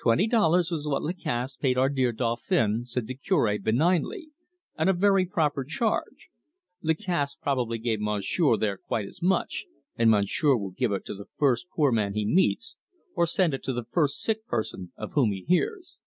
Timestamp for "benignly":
3.58-4.28